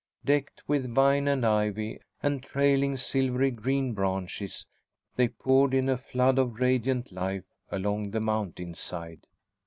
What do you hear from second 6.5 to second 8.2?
radiant life along the